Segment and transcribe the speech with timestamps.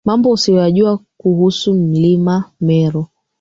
[0.05, 3.05] mambo usioyajua kuhusu mlima Meru